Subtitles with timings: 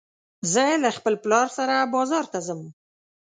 [0.51, 2.61] زه له خپل پلار سره بازار ته ځم